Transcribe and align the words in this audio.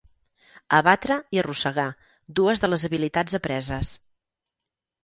Abatre 0.77 1.17
i 1.37 1.41
arrossegar, 1.41 1.85
dues 2.41 2.65
de 2.65 2.71
les 2.73 2.87
habilitats 2.91 3.39
apreses. 3.43 3.97